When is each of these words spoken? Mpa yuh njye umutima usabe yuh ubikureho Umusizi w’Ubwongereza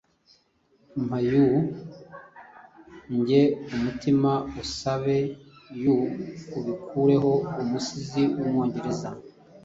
Mpa 1.03 1.17
yuh 1.29 1.51
njye 3.17 3.41
umutima 3.75 4.31
usabe 4.61 5.17
yuh 5.83 6.05
ubikureho 6.57 7.31
Umusizi 7.61 8.23
w’Ubwongereza 8.37 9.09